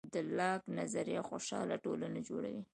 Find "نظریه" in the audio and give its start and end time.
0.77-1.21